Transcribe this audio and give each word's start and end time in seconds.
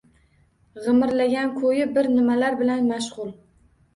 G’imirlagan 0.85 1.51
ko’yi 1.59 1.85
bir 1.97 2.09
nimalar 2.15 2.57
bilan 2.63 2.89
mashg’ul. 2.93 3.29